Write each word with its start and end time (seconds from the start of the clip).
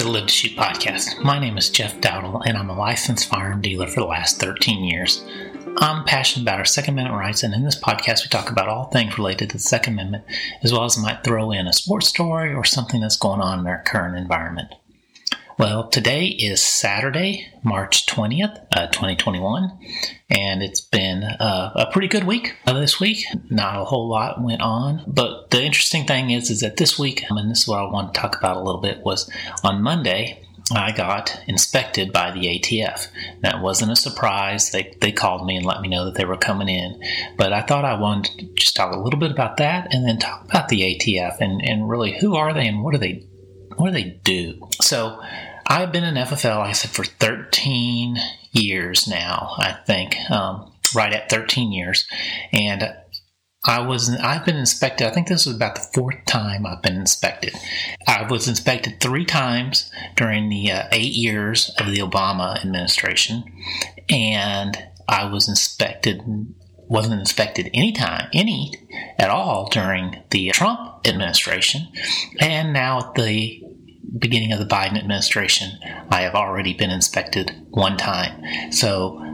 to 0.00 0.06
the 0.06 0.12
Live 0.12 0.28
to 0.28 0.32
Shoot 0.32 0.56
podcast. 0.56 1.22
My 1.22 1.38
name 1.38 1.58
is 1.58 1.68
Jeff 1.68 2.00
Dowdle, 2.00 2.42
and 2.46 2.56
I'm 2.56 2.70
a 2.70 2.78
licensed 2.78 3.28
firearm 3.28 3.60
dealer 3.60 3.86
for 3.86 4.00
the 4.00 4.06
last 4.06 4.40
13 4.40 4.82
years. 4.82 5.22
I'm 5.76 6.06
passionate 6.06 6.44
about 6.44 6.58
our 6.58 6.64
Second 6.64 6.94
Amendment 6.94 7.20
rights, 7.20 7.42
and 7.42 7.52
in 7.52 7.64
this 7.64 7.78
podcast, 7.78 8.22
we 8.22 8.30
talk 8.30 8.50
about 8.50 8.66
all 8.66 8.84
things 8.84 9.18
related 9.18 9.50
to 9.50 9.58
the 9.58 9.62
Second 9.62 9.92
Amendment, 9.92 10.24
as 10.62 10.72
well 10.72 10.84
as 10.84 10.96
might 10.96 11.22
throw 11.22 11.52
in 11.52 11.66
a 11.66 11.74
sports 11.74 12.08
story 12.08 12.54
or 12.54 12.64
something 12.64 13.02
that's 13.02 13.18
going 13.18 13.42
on 13.42 13.58
in 13.58 13.66
our 13.66 13.82
current 13.82 14.16
environment. 14.16 14.74
Well, 15.60 15.88
today 15.88 16.24
is 16.24 16.62
Saturday, 16.62 17.46
March 17.62 18.06
20th, 18.06 18.66
uh, 18.74 18.86
2021, 18.86 19.70
and 20.30 20.62
it's 20.62 20.80
been 20.80 21.22
uh, 21.22 21.72
a 21.74 21.92
pretty 21.92 22.08
good 22.08 22.24
week 22.24 22.56
uh, 22.66 22.72
this 22.80 22.98
week. 22.98 23.26
Not 23.50 23.78
a 23.78 23.84
whole 23.84 24.08
lot 24.08 24.42
went 24.42 24.62
on, 24.62 25.04
but 25.06 25.50
the 25.50 25.62
interesting 25.62 26.06
thing 26.06 26.30
is, 26.30 26.48
is 26.48 26.60
that 26.60 26.78
this 26.78 26.98
week, 26.98 27.26
and 27.28 27.50
this 27.50 27.60
is 27.60 27.68
what 27.68 27.80
I 27.80 27.92
want 27.92 28.14
to 28.14 28.18
talk 28.18 28.38
about 28.38 28.56
a 28.56 28.62
little 28.62 28.80
bit, 28.80 29.00
was 29.04 29.30
on 29.62 29.82
Monday, 29.82 30.42
I 30.72 30.92
got 30.92 31.38
inspected 31.46 32.10
by 32.10 32.30
the 32.30 32.58
ATF. 32.58 33.08
That 33.42 33.60
wasn't 33.60 33.92
a 33.92 33.96
surprise. 33.96 34.70
They, 34.70 34.96
they 35.02 35.12
called 35.12 35.44
me 35.44 35.56
and 35.56 35.66
let 35.66 35.82
me 35.82 35.88
know 35.88 36.06
that 36.06 36.14
they 36.14 36.24
were 36.24 36.38
coming 36.38 36.70
in. 36.70 37.02
But 37.36 37.52
I 37.52 37.60
thought 37.60 37.84
I 37.84 38.00
wanted 38.00 38.38
to 38.38 38.44
just 38.54 38.76
talk 38.76 38.94
a 38.94 38.98
little 38.98 39.20
bit 39.20 39.32
about 39.32 39.58
that 39.58 39.92
and 39.92 40.08
then 40.08 40.18
talk 40.18 40.44
about 40.44 40.68
the 40.68 40.80
ATF 40.80 41.36
and, 41.40 41.60
and 41.62 41.86
really 41.86 42.18
who 42.18 42.36
are 42.36 42.54
they 42.54 42.66
and 42.66 42.82
what 42.82 42.92
do 42.92 42.98
they 42.98 43.26
what 43.80 43.92
do 43.92 44.02
they 44.02 44.20
do? 44.22 44.68
So 44.82 45.20
I've 45.66 45.92
been 45.92 46.04
in 46.04 46.14
FFL, 46.14 46.58
like 46.58 46.70
I 46.70 46.72
said, 46.72 46.90
for 46.90 47.04
13 47.04 48.16
years 48.52 49.08
now, 49.08 49.54
I 49.56 49.72
think, 49.86 50.16
um, 50.30 50.72
right 50.94 51.12
at 51.12 51.30
13 51.30 51.72
years. 51.72 52.06
And 52.52 52.92
I 53.64 53.80
was 53.80 54.10
I've 54.10 54.44
been 54.46 54.56
inspected. 54.56 55.06
I 55.06 55.10
think 55.10 55.28
this 55.28 55.44
was 55.44 55.54
about 55.54 55.74
the 55.74 55.86
fourth 55.94 56.24
time 56.24 56.64
I've 56.64 56.82
been 56.82 56.96
inspected. 56.96 57.54
I 58.06 58.26
was 58.30 58.48
inspected 58.48 59.00
three 59.00 59.26
times 59.26 59.90
during 60.16 60.48
the 60.48 60.72
uh, 60.72 60.88
eight 60.92 61.12
years 61.12 61.70
of 61.78 61.86
the 61.90 61.98
Obama 61.98 62.58
administration, 62.58 63.44
and 64.08 64.78
I 65.08 65.26
was 65.30 65.48
inspected 65.48 66.22
wasn't 66.88 67.20
inspected 67.20 67.70
any 67.72 67.92
time 67.92 68.28
any 68.32 68.72
at 69.16 69.30
all 69.30 69.68
during 69.68 70.16
the 70.30 70.50
Trump 70.50 71.06
administration, 71.06 71.86
and 72.40 72.72
now 72.72 72.98
at 73.00 73.14
the 73.14 73.62
beginning 74.18 74.52
of 74.52 74.58
the 74.58 74.66
Biden 74.66 74.98
administration, 74.98 75.78
I 76.10 76.22
have 76.22 76.34
already 76.34 76.74
been 76.74 76.90
inspected 76.90 77.52
one 77.70 77.96
time. 77.96 78.72
So 78.72 79.29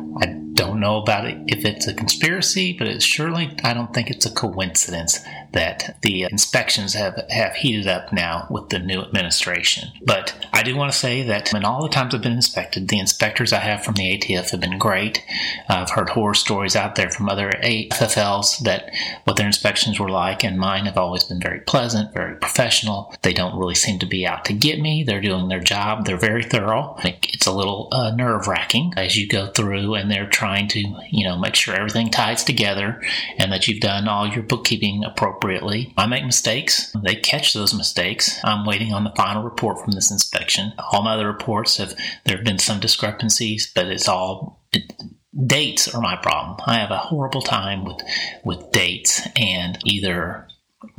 don't 0.57 0.81
know 0.81 0.97
about 0.97 1.27
it 1.27 1.39
if 1.47 1.65
it's 1.65 1.87
a 1.87 1.95
conspiracy, 1.95 2.73
but 2.73 2.89
it's 2.89 3.05
surely 3.05 3.55
I 3.63 3.75
don't 3.75 3.95
think 3.95 4.11
it's 4.11 4.27
a 4.27 4.31
coincidence 4.31 5.21
that 5.53 5.97
the 6.03 6.25
inspections 6.25 6.95
have, 6.95 7.25
have 7.31 7.55
heated 7.55 7.87
up 7.87 8.13
now 8.13 8.47
with 8.51 8.69
the 8.69 8.79
new 8.79 9.01
administration. 9.01 9.91
But 10.05 10.47
I 10.53 10.63
do 10.63 10.77
want 10.77 10.93
to 10.93 10.99
say 10.99 11.23
that 11.23 11.55
in 11.55 11.65
all 11.65 11.83
the 11.83 11.89
times 11.89 12.15
I've 12.15 12.23
been 12.23 12.33
inspected, 12.33 12.89
the 12.89 12.99
inspectors 12.99 13.53
I 13.53 13.61
have 13.61 13.85
from 13.85 13.95
the 13.95 14.19
ATF 14.19 14.51
have 14.51 14.61
been 14.61 14.79
great. 14.79 15.23
I've 15.69 15.91
heard 15.91 16.11
horror 16.11 16.35
stories 16.35 16.77
out 16.77 16.95
there 16.95 17.11
from 17.11 17.29
other 17.29 17.51
FFLs 17.63 18.61
that 18.65 18.91
what 19.25 19.37
their 19.37 19.47
inspections 19.47 19.99
were 20.01 20.11
like, 20.11 20.45
and 20.45 20.59
mine 20.59 20.87
have 20.87 20.99
always 20.99 21.25
been 21.25 21.41
very 21.41 21.61
pleasant, 21.61 22.13
very 22.13 22.37
professional. 22.37 23.15
They 23.23 23.33
don't 23.33 23.59
really 23.59 23.75
seem 23.75 23.99
to 24.01 24.07
be 24.07 24.27
out 24.27 24.45
to 24.47 24.53
get 24.53 24.81
me. 24.81 25.05
They're 25.05 25.21
doing 25.21 25.49
their 25.49 25.61
job. 25.61 26.05
They're 26.05 26.17
very 26.17 26.43
thorough. 26.43 26.97
A 27.47 27.55
little 27.55 27.89
uh, 27.93 28.11
nerve 28.11 28.47
wracking 28.47 28.93
as 28.97 29.17
you 29.17 29.29
go 29.29 29.47
through 29.49 29.95
and 29.95 30.11
they're 30.11 30.29
trying 30.29 30.69
to, 30.69 30.81
you 31.11 31.25
know, 31.25 31.39
make 31.39 31.55
sure 31.55 31.75
everything 31.75 32.11
ties 32.11 32.45
together 32.45 33.01
and 33.39 33.53
that 33.53 33.69
you've 33.69 33.81
done 33.81 34.09
all 34.09 34.27
your 34.27 34.43
bookkeeping 34.43 35.05
appropriately 35.05 35.27
appropriately. 35.37 35.93
I 35.97 36.07
make 36.07 36.25
mistakes. 36.25 36.95
They 37.03 37.17
catch 37.17 37.53
those 37.53 37.75
mistakes. 37.75 38.39
I'm 38.45 38.67
waiting 38.67 38.93
on 38.93 39.05
the 39.05 39.13
final 39.17 39.43
report 39.43 39.81
from 39.81 39.93
this 39.93 40.11
inspection. 40.11 40.73
All 40.93 41.03
my 41.03 41.15
other 41.15 41.27
reports 41.27 41.77
have, 41.77 41.95
there 42.25 42.37
have 42.37 42.45
been 42.45 42.59
some 42.59 42.81
discrepancies, 42.81 43.71
but 43.75 43.87
it's 43.87 44.09
all, 44.09 44.63
it, 44.73 44.93
dates 45.47 45.93
are 45.95 46.01
my 46.01 46.17
problem. 46.17 46.59
I 46.67 46.79
have 46.79 46.91
a 46.91 46.99
horrible 46.99 47.43
time 47.43 47.85
with, 47.85 48.01
with 48.45 48.71
dates 48.73 49.27
and 49.37 49.79
either 49.85 50.49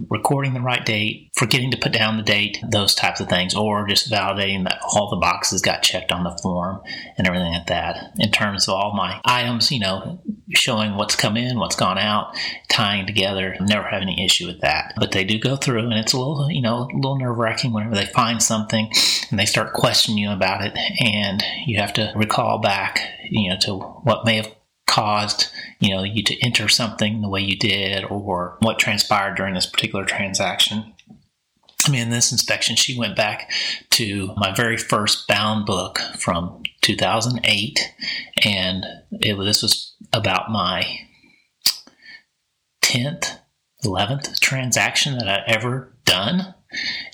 recording 0.10 0.54
the 0.54 0.62
right 0.62 0.86
date, 0.86 1.32
forgetting 1.36 1.72
to 1.72 1.78
put 1.78 1.92
down 1.92 2.18
the 2.18 2.24
date, 2.24 2.60
those 2.68 2.96
types 2.96 3.20
of 3.20 3.30
things, 3.30 3.56
or 3.56 3.88
just 3.88 4.12
validating 4.12 4.64
that 4.64 4.80
all 4.84 5.10
the 5.10 5.18
boxes 5.18 5.62
got 5.62 5.84
checked 5.84 6.12
on 6.12 6.24
the 6.24 6.38
form 6.42 6.82
and 7.18 7.28
everything 7.28 7.54
like 7.54 7.68
that. 7.68 8.12
In 8.18 8.32
terms 8.32 8.68
of 8.68 8.76
all 8.76 8.94
my 8.94 9.22
items, 9.26 9.72
you 9.72 9.80
know, 9.80 10.22
showing 10.54 10.96
what's 10.96 11.16
come 11.16 11.38
in, 11.38 11.60
what's 11.60 11.76
gone 11.76 11.98
out, 11.98 12.36
tying 12.70 13.06
together, 13.06 13.56
never 13.60 13.88
have 13.88 14.02
any 14.02 14.24
issue 14.24 14.48
with 14.48 14.62
that. 14.62 14.94
But 14.98 15.12
they 15.12 15.24
do 15.24 15.40
go 15.40 15.56
through, 15.56 15.80
and 15.80 15.94
it's 15.94 16.14
a 16.14 16.20
little, 16.20 16.50
you 16.50 16.62
know, 16.62 16.90
a 16.92 16.96
little 16.96 17.18
nerve 17.18 17.38
wracking 17.38 17.74
whenever 17.74 17.96
they 17.96 18.06
find 18.06 18.42
something 18.42 18.92
and 19.30 19.40
they 19.40 19.46
start 19.46 19.74
questioning 19.74 20.18
you 20.18 20.32
about 20.32 20.66
it, 20.66 20.78
and 21.02 21.44
you 21.66 21.80
have 21.80 21.94
to 21.94 22.14
recall 22.16 22.60
back, 22.60 23.00
you 23.30 23.50
know, 23.50 23.58
to 23.62 23.76
what 23.76 24.26
may 24.26 24.38
have 24.38 24.57
caused 24.88 25.52
you 25.80 25.94
know 25.94 26.04
you 26.04 26.24
to 26.24 26.40
enter 26.44 26.68
something 26.68 27.22
the 27.22 27.30
way 27.30 27.42
you 27.42 27.58
did 27.58 28.04
or 28.06 28.58
what 28.62 28.80
transpired 28.80 29.36
during 29.36 29.54
this 29.54 29.66
particular 29.66 30.06
transaction. 30.06 30.94
I 31.86 31.92
mean, 31.92 32.02
in 32.02 32.10
this 32.10 32.32
inspection, 32.32 32.76
she 32.76 32.98
went 32.98 33.16
back 33.16 33.52
to 33.92 34.34
my 34.36 34.54
very 34.54 34.76
first 34.76 35.28
bound 35.28 35.66
book 35.66 36.00
from 36.18 36.64
2008, 36.82 37.94
and 38.44 38.86
it, 39.12 39.36
this 39.36 39.62
was 39.62 39.96
about 40.12 40.52
my 40.52 41.08
10th, 42.82 43.40
11th 43.86 44.40
transaction 44.40 45.18
that 45.18 45.30
I 45.30 45.44
ever 45.48 45.94
done 46.04 46.56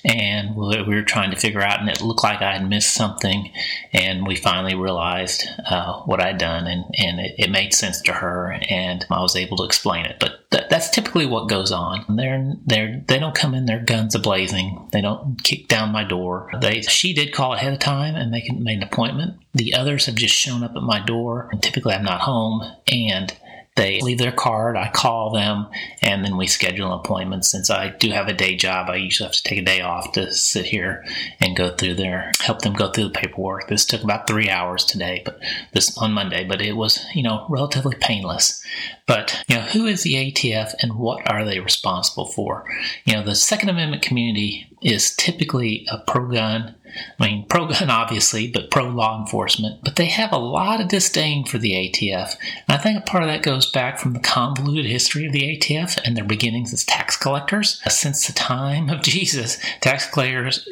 and 0.04 0.56
we 0.56 0.82
were 0.82 1.02
trying 1.02 1.30
to 1.30 1.36
figure 1.36 1.62
out, 1.62 1.80
and 1.80 1.88
it 1.88 2.00
looked 2.00 2.24
like 2.24 2.42
I 2.42 2.54
had 2.54 2.68
missed 2.68 2.94
something, 2.94 3.50
and 3.92 4.26
we 4.26 4.36
finally 4.36 4.74
realized 4.74 5.44
uh, 5.66 6.00
what 6.02 6.20
I'd 6.20 6.38
done, 6.38 6.66
and, 6.66 6.84
and 6.98 7.20
it, 7.20 7.34
it, 7.38 7.50
made 7.50 7.72
sense 7.72 8.00
to 8.02 8.12
her, 8.12 8.58
and 8.68 9.06
I 9.10 9.20
was 9.20 9.36
able 9.36 9.56
to 9.58 9.64
explain 9.64 10.06
it. 10.06 10.16
But 10.18 10.50
th- 10.50 10.64
that's 10.68 10.90
typically 10.90 11.26
what 11.26 11.48
goes 11.48 11.70
on. 11.70 12.04
They're 12.08 12.54
they're 12.66 13.02
they 13.06 13.18
don't 13.18 13.34
come 13.34 13.54
in 13.54 13.66
their 13.66 13.80
guns 13.80 14.14
a 14.14 14.18
blazing. 14.18 14.88
They 14.92 15.00
don't 15.00 15.42
kick 15.42 15.68
down 15.68 15.92
my 15.92 16.04
door. 16.04 16.50
They 16.60 16.82
she 16.82 17.14
did 17.14 17.32
call 17.32 17.54
ahead 17.54 17.72
of 17.72 17.78
time 17.78 18.16
and 18.16 18.30
make, 18.30 18.48
an 18.48 18.82
appointment. 18.82 19.34
The 19.54 19.74
others 19.74 20.06
have 20.06 20.16
just 20.16 20.34
shown 20.34 20.64
up 20.64 20.74
at 20.74 20.82
my 20.82 20.98
door, 20.98 21.48
and 21.52 21.62
typically 21.62 21.94
I'm 21.94 22.04
not 22.04 22.22
home, 22.22 22.62
and 22.88 23.32
they 23.76 24.00
leave 24.00 24.18
their 24.18 24.32
card, 24.32 24.76
I 24.76 24.88
call 24.88 25.30
them, 25.30 25.66
and 26.00 26.24
then 26.24 26.36
we 26.36 26.46
schedule 26.46 26.92
an 26.92 27.00
appointment. 27.00 27.44
Since 27.44 27.70
I 27.70 27.88
do 27.88 28.10
have 28.10 28.28
a 28.28 28.32
day 28.32 28.54
job, 28.54 28.88
I 28.88 28.96
usually 28.96 29.26
have 29.26 29.34
to 29.34 29.42
take 29.42 29.58
a 29.58 29.64
day 29.64 29.80
off 29.80 30.12
to 30.12 30.30
sit 30.32 30.66
here 30.66 31.04
and 31.40 31.56
go 31.56 31.74
through 31.74 31.94
their 31.94 32.30
help 32.40 32.62
them 32.62 32.74
go 32.74 32.90
through 32.90 33.04
the 33.04 33.10
paperwork. 33.10 33.68
This 33.68 33.84
took 33.84 34.04
about 34.04 34.28
three 34.28 34.48
hours 34.48 34.84
today, 34.84 35.22
but 35.24 35.40
this 35.72 35.96
on 35.98 36.12
Monday, 36.12 36.44
but 36.44 36.62
it 36.62 36.76
was, 36.76 37.04
you 37.14 37.22
know, 37.22 37.46
relatively 37.48 37.96
painless. 38.00 38.64
But, 39.06 39.42
you 39.48 39.56
know, 39.56 39.62
who 39.62 39.86
is 39.86 40.02
the 40.02 40.14
ATF 40.14 40.74
and 40.80 40.94
what 40.96 41.28
are 41.28 41.44
they 41.44 41.58
responsible 41.58 42.26
for? 42.26 42.64
You 43.04 43.14
know, 43.14 43.24
the 43.24 43.34
Second 43.34 43.70
Amendment 43.70 44.02
community 44.02 44.68
is 44.82 45.14
typically 45.16 45.86
a 45.90 45.98
pro 45.98 46.30
gun 46.30 46.76
I 47.18 47.26
mean, 47.26 47.46
pro 47.46 47.66
gun, 47.66 47.90
obviously, 47.90 48.48
but 48.48 48.70
pro 48.70 48.84
law 48.84 49.20
enforcement. 49.20 49.82
But 49.82 49.96
they 49.96 50.06
have 50.06 50.32
a 50.32 50.38
lot 50.38 50.80
of 50.80 50.88
disdain 50.88 51.44
for 51.44 51.58
the 51.58 51.72
ATF. 51.72 52.36
And 52.68 52.78
I 52.78 52.78
think 52.78 52.98
a 52.98 53.02
part 53.02 53.22
of 53.22 53.28
that 53.28 53.42
goes 53.42 53.70
back 53.70 53.98
from 53.98 54.12
the 54.12 54.20
convoluted 54.20 54.86
history 54.86 55.26
of 55.26 55.32
the 55.32 55.56
ATF 55.56 55.98
and 56.04 56.16
their 56.16 56.24
beginnings 56.24 56.72
as 56.72 56.84
tax 56.84 57.16
collectors. 57.16 57.80
Since 57.88 58.26
the 58.26 58.32
time 58.32 58.88
of 58.90 59.02
Jesus, 59.02 59.58
tax 59.80 60.10
collectors, 60.10 60.68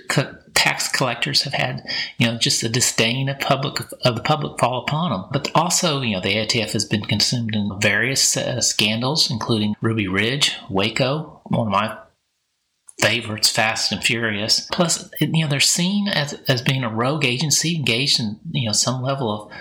tax 0.55 0.89
collectors 0.89 1.43
have 1.43 1.55
had, 1.55 1.89
you 2.19 2.27
know, 2.27 2.39
just 2.39 2.63
a 2.63 2.69
disdain 2.69 3.29
of 3.29 3.39
public 3.41 3.81
of 4.05 4.15
the 4.15 4.23
public 4.23 4.59
fall 4.59 4.83
upon 4.83 5.11
them. 5.11 5.25
But 5.33 5.51
also, 5.55 6.01
you 6.01 6.15
know, 6.15 6.21
the 6.21 6.35
ATF 6.35 6.73
has 6.73 6.85
been 6.85 7.03
consumed 7.03 7.55
in 7.55 7.81
various 7.81 8.37
uh, 8.37 8.61
scandals, 8.61 9.31
including 9.31 9.75
Ruby 9.81 10.09
Ridge, 10.09 10.57
Waco, 10.71 11.41
one 11.45 11.69
of 11.69 11.73
my 11.73 11.97
favorites, 13.03 13.51
Fast 13.51 13.93
and 13.93 14.03
Furious. 14.03 14.67
Plus, 14.73 15.11
you 15.21 15.43
know, 15.43 15.49
they're 15.49 15.61
seen 15.61 16.09
as, 16.09 16.35
as 16.49 16.63
being 16.63 16.85
a 16.85 16.95
rogue 16.95 17.25
agency 17.25 17.77
engaged 17.77 18.21
in, 18.21 18.39
you 18.53 18.69
know, 18.69 18.73
some 18.73 19.03
level 19.03 19.31
of 19.31 19.53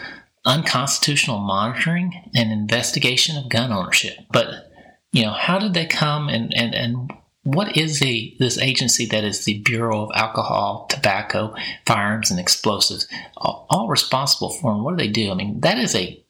unconstitutional 0.45 1.39
monitoring 1.39 2.31
and 2.35 2.51
investigation 2.51 3.37
of 3.37 3.49
gun 3.49 3.71
ownership. 3.71 4.17
But, 4.31 4.71
you 5.11 5.23
know, 5.23 5.31
how 5.31 5.59
did 5.59 5.73
they 5.73 5.85
come 5.85 6.29
and, 6.29 6.53
and, 6.55 6.73
and 6.73 7.11
what 7.43 7.75
is 7.75 7.99
the 7.99 8.35
this 8.39 8.59
agency 8.59 9.07
that 9.07 9.23
is 9.23 9.45
the 9.45 9.59
Bureau 9.59 10.03
of 10.03 10.11
Alcohol, 10.13 10.85
Tobacco, 10.89 11.55
Firearms, 11.85 12.29
and 12.29 12.39
Explosives 12.39 13.07
all, 13.37 13.65
all 13.69 13.87
responsible 13.87 14.51
for? 14.51 14.73
And 14.73 14.83
what 14.83 14.97
do 14.97 15.03
they 15.03 15.11
do? 15.11 15.31
I 15.31 15.33
mean, 15.33 15.59
that 15.61 15.79
is 15.79 15.95
a 15.95 16.23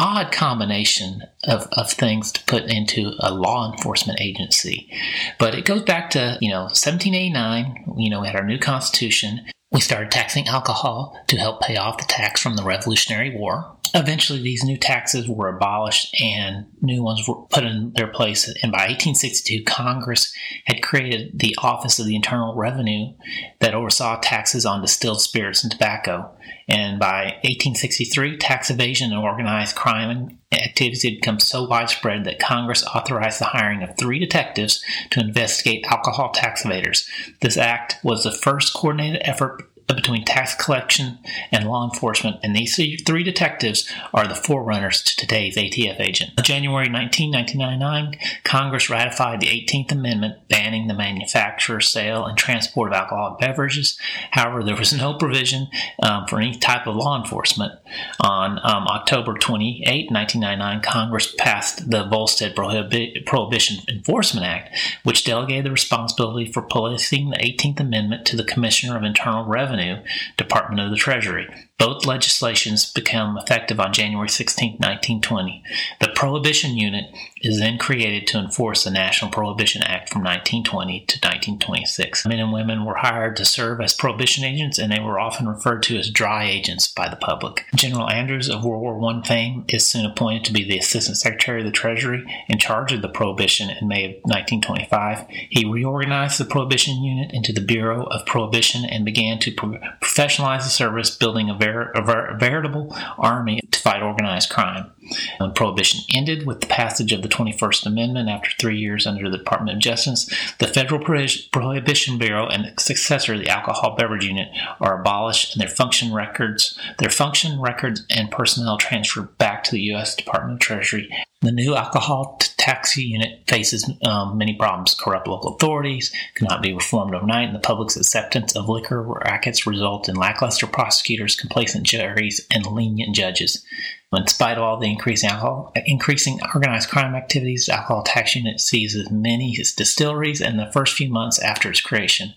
odd 0.00 0.32
combination 0.32 1.22
of, 1.44 1.68
of 1.72 1.92
things 1.92 2.32
to 2.32 2.44
put 2.44 2.64
into 2.64 3.12
a 3.20 3.32
law 3.32 3.70
enforcement 3.70 4.20
agency. 4.20 4.90
But 5.38 5.54
it 5.54 5.66
goes 5.66 5.82
back 5.82 6.10
to, 6.10 6.38
you 6.40 6.50
know, 6.50 6.62
1789, 6.62 7.84
you 7.98 8.10
know, 8.10 8.22
we 8.22 8.26
had 8.26 8.36
our 8.36 8.46
new 8.46 8.58
constitution. 8.58 9.42
We 9.70 9.80
started 9.80 10.10
taxing 10.10 10.48
alcohol 10.48 11.16
to 11.28 11.36
help 11.36 11.60
pay 11.60 11.76
off 11.76 11.98
the 11.98 12.04
tax 12.04 12.40
from 12.40 12.56
the 12.56 12.64
Revolutionary 12.64 13.36
War. 13.36 13.76
Eventually, 13.92 14.40
these 14.40 14.64
new 14.64 14.76
taxes 14.76 15.28
were 15.28 15.48
abolished 15.48 16.14
and 16.20 16.66
new 16.80 17.02
ones 17.02 17.26
were 17.28 17.42
put 17.50 17.64
in 17.64 17.92
their 17.94 18.06
place. 18.06 18.46
And 18.62 18.72
by 18.72 18.86
1862, 18.86 19.64
Congress 19.64 20.32
had 20.64 20.82
created 20.82 21.38
the 21.38 21.56
Office 21.58 21.98
of 21.98 22.06
the 22.06 22.16
Internal 22.16 22.54
Revenue 22.54 23.12
that 23.58 23.74
oversaw 23.74 24.18
taxes 24.20 24.64
on 24.64 24.80
distilled 24.80 25.20
spirits 25.20 25.62
and 25.62 25.70
tobacco. 25.70 26.30
And 26.68 26.98
by 26.98 27.36
1863, 27.42 28.38
tax 28.38 28.70
evasion 28.70 29.12
and 29.12 29.20
organized 29.20 29.76
crime 29.76 30.38
activities 30.52 31.02
had 31.02 31.14
become 31.14 31.38
so 31.38 31.64
widespread 31.64 32.24
that 32.24 32.38
Congress 32.38 32.84
authorized 32.84 33.40
the 33.40 33.46
hiring 33.46 33.82
of 33.82 33.96
three 33.96 34.18
detectives 34.18 34.82
to 35.10 35.20
investigate 35.20 35.84
alcohol 35.86 36.30
tax 36.30 36.64
evaders. 36.64 37.08
This 37.40 37.56
act 37.56 37.96
was 38.02 38.24
the 38.24 38.32
first 38.32 38.74
coordinated 38.74 39.22
effort 39.24 39.69
between 39.94 40.24
tax 40.24 40.54
collection 40.54 41.18
and 41.50 41.66
law 41.66 41.88
enforcement, 41.88 42.36
and 42.42 42.54
these 42.54 42.76
three 42.76 43.22
detectives 43.22 43.90
are 44.14 44.26
the 44.26 44.34
forerunners 44.34 45.02
to 45.02 45.16
today's 45.16 45.56
ATF 45.56 46.00
agent. 46.00 46.32
In 46.38 46.44
January 46.44 46.88
19, 46.88 47.32
1999, 47.32 48.18
Congress 48.44 48.90
ratified 48.90 49.40
the 49.40 49.46
18th 49.46 49.92
Amendment 49.92 50.48
banning 50.48 50.86
the 50.86 50.94
manufacture, 50.94 51.80
sale, 51.80 52.24
and 52.24 52.38
transport 52.38 52.90
of 52.90 52.94
alcoholic 52.94 53.40
beverages. 53.40 53.98
However, 54.30 54.62
there 54.62 54.76
was 54.76 54.92
no 54.92 55.14
provision 55.14 55.68
um, 56.02 56.26
for 56.26 56.40
any 56.40 56.54
type 56.54 56.86
of 56.86 56.96
law 56.96 57.20
enforcement. 57.20 57.72
On 58.20 58.58
um, 58.62 58.86
October 58.86 59.34
28, 59.34 60.10
1999, 60.10 60.82
Congress 60.82 61.34
passed 61.36 61.90
the 61.90 62.04
Volstead 62.04 62.54
Prohibi- 62.54 63.24
Prohibition 63.26 63.78
Enforcement 63.88 64.46
Act, 64.46 64.76
which 65.02 65.24
delegated 65.24 65.64
the 65.64 65.70
responsibility 65.70 66.50
for 66.50 66.62
policing 66.62 67.30
the 67.30 67.36
18th 67.36 67.80
Amendment 67.80 68.26
to 68.26 68.36
the 68.36 68.44
Commissioner 68.44 68.96
of 68.96 69.02
Internal 69.02 69.44
Revenue 69.44 69.79
Revenue, 69.80 70.04
Department 70.36 70.80
of 70.80 70.90
the 70.90 70.96
Treasury. 70.96 71.48
Both 71.80 72.04
legislations 72.04 72.92
become 72.92 73.38
effective 73.38 73.80
on 73.80 73.94
January 73.94 74.28
16, 74.28 74.72
1920. 74.72 75.64
The 75.98 76.08
Prohibition 76.14 76.76
Unit 76.76 77.06
is 77.40 77.58
then 77.58 77.78
created 77.78 78.26
to 78.26 78.38
enforce 78.38 78.84
the 78.84 78.90
National 78.90 79.30
Prohibition 79.30 79.82
Act 79.82 80.10
from 80.10 80.22
1920 80.22 81.00
to 81.06 81.16
1926. 81.16 82.26
Men 82.26 82.38
and 82.38 82.52
women 82.52 82.84
were 82.84 82.96
hired 82.96 83.34
to 83.36 83.46
serve 83.46 83.80
as 83.80 83.94
prohibition 83.94 84.44
agents, 84.44 84.78
and 84.78 84.92
they 84.92 85.00
were 85.00 85.18
often 85.18 85.48
referred 85.48 85.82
to 85.84 85.96
as 85.96 86.10
dry 86.10 86.44
agents 86.44 86.86
by 86.86 87.08
the 87.08 87.16
public. 87.16 87.64
General 87.74 88.10
Andrews 88.10 88.50
of 88.50 88.62
World 88.62 88.82
War 88.82 89.14
I 89.14 89.22
fame 89.26 89.64
is 89.68 89.88
soon 89.88 90.04
appointed 90.04 90.44
to 90.44 90.52
be 90.52 90.64
the 90.64 90.78
Assistant 90.78 91.16
Secretary 91.16 91.60
of 91.60 91.66
the 91.66 91.72
Treasury 91.72 92.26
in 92.48 92.58
charge 92.58 92.92
of 92.92 93.00
the 93.00 93.08
Prohibition 93.08 93.70
in 93.70 93.88
May 93.88 94.04
of 94.04 94.10
1925. 94.24 95.24
He 95.48 95.64
reorganized 95.64 96.38
the 96.38 96.44
Prohibition 96.44 97.02
Unit 97.02 97.30
into 97.32 97.54
the 97.54 97.62
Bureau 97.62 98.04
of 98.04 98.26
Prohibition 98.26 98.84
and 98.84 99.02
began 99.06 99.38
to 99.38 99.52
professionalize 99.52 100.64
the 100.64 100.68
service, 100.68 101.16
building 101.16 101.48
a 101.48 101.54
very 101.54 101.69
a 101.70 102.36
veritable 102.36 102.94
army 103.18 103.60
to 103.70 103.80
fight 103.80 104.02
organized 104.02 104.50
crime. 104.50 104.90
When 105.38 105.52
Prohibition 105.52 106.00
ended 106.14 106.46
with 106.46 106.60
the 106.60 106.66
passage 106.66 107.12
of 107.12 107.22
the 107.22 107.28
21st 107.28 107.86
Amendment 107.86 108.28
after 108.28 108.50
three 108.58 108.78
years 108.78 109.06
under 109.06 109.30
the 109.30 109.38
Department 109.38 109.76
of 109.76 109.82
Justice, 109.82 110.28
the 110.58 110.66
Federal 110.66 111.00
Prohibition 111.00 112.18
Bureau 112.18 112.46
and 112.46 112.66
its 112.66 112.84
successor, 112.84 113.38
the 113.38 113.48
Alcohol 113.48 113.96
Beverage 113.96 114.24
Unit, 114.24 114.48
are 114.80 115.00
abolished 115.00 115.54
and 115.54 115.60
their 115.60 115.68
function 115.68 116.12
records, 116.12 116.78
their 116.98 117.10
function 117.10 117.60
records 117.60 118.04
and 118.10 118.30
personnel 118.30 118.76
transferred 118.76 119.36
back 119.38 119.64
to 119.64 119.72
the 119.72 119.82
U.S. 119.82 120.14
Department 120.14 120.54
of 120.54 120.60
Treasury. 120.60 121.08
The 121.42 121.52
new 121.52 121.74
alcohol 121.74 122.36
t- 122.38 122.50
tax 122.58 122.98
unit 122.98 123.44
faces 123.46 123.90
um, 124.04 124.36
many 124.36 124.54
problems. 124.54 124.94
Corrupt 124.94 125.26
local 125.26 125.54
authorities 125.54 126.12
cannot 126.34 126.60
be 126.62 126.74
reformed 126.74 127.14
overnight, 127.14 127.46
and 127.46 127.54
the 127.54 127.60
public's 127.60 127.96
acceptance 127.96 128.54
of 128.54 128.68
liquor 128.68 129.02
rackets 129.02 129.66
result 129.66 130.06
in 130.06 130.16
lackluster 130.16 130.66
prosecutors, 130.66 131.34
complacent 131.34 131.84
juries, 131.84 132.46
and 132.50 132.66
lenient 132.66 133.14
judges. 133.14 133.64
In 134.12 134.26
spite 134.26 134.58
of 134.58 134.64
all 134.64 134.76
the 134.76 134.90
increasing 134.90 135.30
alcohol, 135.30 135.72
increasing 135.86 136.40
organized 136.54 136.90
crime 136.90 137.14
activities, 137.14 137.66
the 137.66 137.74
alcohol 137.74 138.02
tax 138.02 138.36
unit 138.36 138.60
seizes 138.60 139.10
many 139.10 139.54
distilleries 139.54 140.42
in 140.42 140.58
the 140.58 140.70
first 140.72 140.94
few 140.94 141.08
months 141.08 141.38
after 141.38 141.70
its 141.70 141.80
creation. 141.80 142.34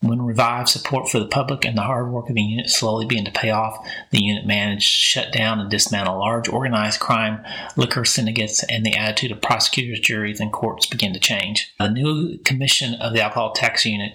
When 0.00 0.20
revived 0.20 0.68
support 0.68 1.08
for 1.08 1.18
the 1.18 1.26
public 1.26 1.64
and 1.64 1.76
the 1.76 1.82
hard 1.82 2.12
work 2.12 2.28
of 2.28 2.34
the 2.34 2.42
unit 2.42 2.68
slowly 2.68 3.06
began 3.06 3.24
to 3.24 3.30
pay 3.30 3.50
off, 3.50 3.78
the 4.10 4.22
unit 4.22 4.44
managed 4.46 4.92
to 4.92 4.98
shut 4.98 5.32
down 5.32 5.58
and 5.58 5.70
dismantle 5.70 6.18
large 6.18 6.48
organized 6.48 7.00
crime, 7.00 7.42
liquor 7.76 8.04
syndicates, 8.04 8.62
and 8.64 8.84
the 8.84 8.94
attitude 8.94 9.32
of 9.32 9.40
prosecutors, 9.40 9.98
juries, 9.98 10.38
and 10.38 10.52
courts 10.52 10.84
began 10.86 11.14
to 11.14 11.20
change. 11.20 11.74
The 11.78 11.88
new 11.88 12.36
commission 12.38 12.94
of 12.94 13.14
the 13.14 13.22
alcohol 13.22 13.52
tax 13.52 13.86
unit 13.86 14.12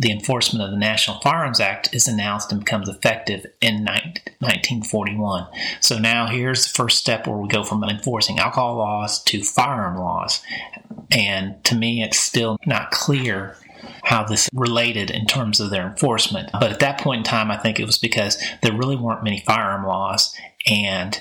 the 0.00 0.10
enforcement 0.10 0.64
of 0.64 0.70
the 0.70 0.78
National 0.78 1.20
Firearms 1.20 1.60
Act 1.60 1.94
is 1.94 2.08
announced 2.08 2.50
and 2.50 2.64
becomes 2.64 2.88
effective 2.88 3.44
in 3.60 3.84
1941. 3.84 5.46
So 5.80 5.98
now 5.98 6.26
here's 6.26 6.66
the 6.66 6.72
first 6.74 6.98
step 6.98 7.26
where 7.26 7.36
we 7.36 7.48
go 7.48 7.62
from 7.62 7.84
enforcing 7.84 8.38
alcohol 8.38 8.76
laws 8.76 9.22
to 9.24 9.42
firearm 9.42 9.98
laws. 9.98 10.40
And 11.10 11.62
to 11.64 11.74
me, 11.74 12.02
it's 12.02 12.18
still 12.18 12.56
not 12.64 12.92
clear 12.92 13.58
how 14.04 14.24
this 14.24 14.48
related 14.54 15.10
in 15.10 15.26
terms 15.26 15.60
of 15.60 15.70
their 15.70 15.86
enforcement. 15.86 16.50
But 16.52 16.72
at 16.72 16.80
that 16.80 17.00
point 17.00 17.18
in 17.18 17.24
time, 17.24 17.50
I 17.50 17.56
think 17.56 17.78
it 17.78 17.86
was 17.86 17.98
because 17.98 18.42
there 18.62 18.76
really 18.76 18.96
weren't 18.96 19.24
many 19.24 19.40
firearm 19.46 19.86
laws 19.86 20.34
and 20.66 21.20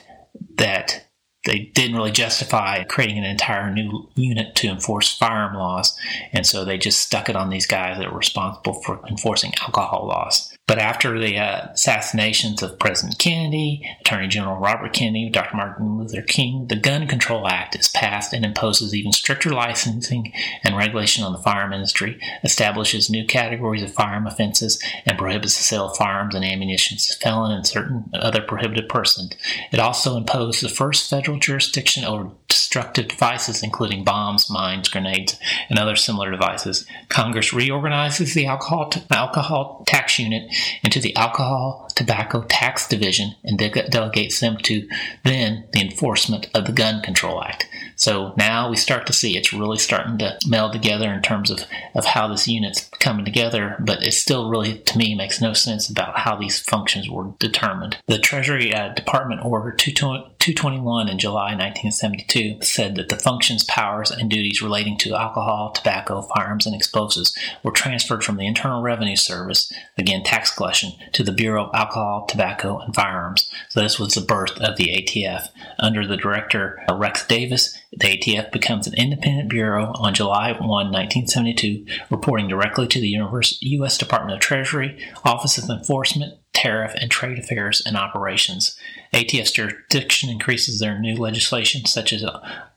that 0.57 1.05
they 1.45 1.71
didn't 1.73 1.95
really 1.95 2.11
justify 2.11 2.83
creating 2.83 3.17
an 3.17 3.23
entire 3.23 3.71
new 3.71 4.09
unit 4.15 4.55
to 4.55 4.67
enforce 4.67 5.15
firearm 5.15 5.55
laws, 5.55 5.97
and 6.33 6.45
so 6.45 6.65
they 6.65 6.77
just 6.77 7.01
stuck 7.01 7.29
it 7.29 7.35
on 7.35 7.49
these 7.49 7.65
guys 7.65 7.97
that 7.97 8.11
were 8.11 8.17
responsible 8.17 8.81
for 8.83 8.99
enforcing 9.07 9.53
alcohol 9.61 10.05
laws. 10.07 10.53
But 10.69 10.77
after 10.77 11.17
the 11.17 11.35
uh, 11.39 11.69
assassinations 11.73 12.61
of 12.61 12.77
President 12.77 13.17
Kennedy, 13.17 13.83
Attorney 14.01 14.27
General 14.27 14.57
Robert 14.57 14.93
Kennedy, 14.93 15.27
Dr. 15.31 15.57
Martin 15.57 15.97
Luther 15.97 16.21
King, 16.21 16.67
the 16.67 16.75
Gun 16.75 17.07
Control 17.07 17.47
Act 17.47 17.75
is 17.75 17.87
passed 17.87 18.33
and 18.33 18.45
imposes 18.45 18.93
even 18.93 19.11
stricter 19.11 19.49
licensing 19.49 20.31
and 20.63 20.77
regulation 20.77 21.23
on 21.23 21.31
the 21.31 21.39
firearm 21.39 21.73
industry, 21.73 22.21
establishes 22.43 23.09
new 23.09 23.25
categories 23.25 23.81
of 23.81 23.91
firearm 23.91 24.27
offenses, 24.27 24.79
and 25.07 25.17
prohibits 25.17 25.57
the 25.57 25.63
sale 25.63 25.87
of 25.87 25.97
firearms 25.97 26.35
and 26.35 26.45
ammunition 26.45 26.99
to 26.99 27.17
felon 27.17 27.51
and 27.51 27.65
certain 27.65 28.03
other 28.13 28.41
prohibited 28.43 28.87
persons. 28.87 29.33
It 29.71 29.79
also 29.79 30.17
imposed 30.17 30.61
the 30.61 30.69
first 30.69 31.09
federal 31.09 31.39
jurisdiction 31.39 32.05
over 32.05 32.29
destructive 32.47 33.07
devices, 33.07 33.63
including 33.63 34.03
bombs, 34.03 34.47
mines, 34.47 34.89
grenades, 34.89 35.39
and 35.69 35.79
other 35.79 35.95
similar 35.95 36.29
devices. 36.29 36.85
Congress 37.09 37.53
reorganizes 37.53 38.35
the 38.35 38.45
alcohol, 38.45 38.89
t- 38.89 39.01
alcohol 39.09 39.83
tax 39.87 40.19
unit 40.19 40.53
into 40.83 40.99
the 40.99 41.15
Alcohol 41.15 41.89
Tobacco 41.95 42.43
Tax 42.43 42.87
Division 42.87 43.35
and 43.43 43.57
de- 43.57 43.89
delegates 43.89 44.39
them 44.39 44.57
to 44.63 44.87
then 45.23 45.67
the 45.73 45.81
enforcement 45.81 46.49
of 46.53 46.65
the 46.65 46.71
Gun 46.71 47.01
Control 47.01 47.43
Act. 47.43 47.67
So 47.99 48.33
now 48.37 48.69
we 48.69 48.77
start 48.77 49.05
to 49.07 49.13
see 49.13 49.35
it's 49.35 49.51
really 49.51 49.77
starting 49.77 50.17
to 50.19 50.39
meld 50.47 50.71
together 50.71 51.11
in 51.11 51.21
terms 51.21 51.51
of, 51.51 51.65
of 51.93 52.05
how 52.05 52.29
this 52.29 52.47
unit's 52.47 52.89
coming 52.99 53.25
together, 53.25 53.75
but 53.77 54.01
it 54.01 54.13
still 54.13 54.49
really, 54.49 54.77
to 54.77 54.97
me, 54.97 55.15
makes 55.15 55.41
no 55.41 55.51
sense 55.51 55.89
about 55.89 56.19
how 56.19 56.37
these 56.37 56.61
functions 56.61 57.09
were 57.09 57.33
determined. 57.39 57.97
The 58.07 58.17
Treasury 58.17 58.73
uh, 58.73 58.93
Department 58.93 59.43
Order 59.43 59.71
221 59.71 61.09
in 61.09 61.19
July 61.19 61.53
1972 61.55 62.61
said 62.61 62.95
that 62.95 63.09
the 63.09 63.17
functions, 63.17 63.65
powers, 63.65 64.11
and 64.11 64.31
duties 64.31 64.61
relating 64.61 64.97
to 64.99 65.15
alcohol, 65.15 65.73
tobacco, 65.73 66.21
firearms, 66.21 66.65
and 66.65 66.73
explosives 66.73 67.37
were 67.63 67.71
transferred 67.71 68.23
from 68.23 68.37
the 68.37 68.47
Internal 68.47 68.81
Revenue 68.81 69.17
Service, 69.17 69.73
again 69.97 70.23
tax 70.23 70.55
collection, 70.55 70.93
to 71.11 71.21
the 71.21 71.33
Bureau 71.33 71.65
of 71.65 71.75
Alcohol, 71.75 72.25
Tobacco, 72.27 72.79
and 72.79 72.95
Firearms. 72.95 73.51
So 73.67 73.81
this 73.81 73.99
was 73.99 74.13
the 74.13 74.21
birth 74.21 74.57
of 74.61 74.77
the 74.77 74.85
ATF. 74.85 75.49
Under 75.77 76.07
the 76.07 76.15
director 76.15 76.81
uh, 76.89 76.95
Rex 76.95 77.27
Davis, 77.27 77.77
the 77.91 78.17
ATF 78.17 78.51
becomes 78.51 78.85
an 78.85 78.93
independent 78.95 79.49
bureau 79.49 79.91
on 79.95 80.13
July 80.13 80.51
1, 80.51 80.59
1972, 80.61 81.85
reporting 82.09 82.47
directly 82.47 82.87
to 82.87 82.99
the 82.99 83.09
U.S. 83.09 83.97
Department 83.97 84.35
of 84.35 84.39
Treasury, 84.39 85.03
Office 85.25 85.57
of 85.57 85.69
Enforcement, 85.69 86.35
Tariff, 86.53 86.93
and 86.99 87.09
Trade 87.09 87.39
Affairs 87.39 87.81
and 87.85 87.97
Operations. 87.97 88.77
ATF's 89.13 89.51
jurisdiction 89.51 90.29
increases 90.29 90.79
their 90.79 90.99
new 90.99 91.15
legislation, 91.15 91.85
such 91.85 92.13
as 92.13 92.23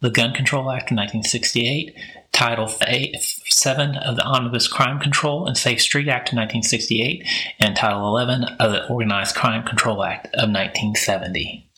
the 0.01 0.11
Gun 0.11 0.33
Control 0.33 0.71
Act 0.71 0.91
of 0.91 0.97
1968, 0.97 1.95
Title 2.33 2.69
7 2.69 3.97
of 3.97 4.17
the 4.17 4.25
Omnibus 4.25 4.67
Crime 4.67 4.99
Control 4.99 5.47
and 5.47 5.59
Safe 5.59 5.83
Street 5.83 6.09
Act 6.09 6.31
of 6.31 6.39
1968, 6.39 7.27
and 7.61 7.77
Title 7.77 8.07
11 8.07 8.45
of 8.59 8.73
the 8.73 8.89
Organized 8.89 9.37
Crime 9.37 9.63
Control 9.65 10.03
Act 10.03 10.29
of 10.29 10.49
1970. 10.49 11.69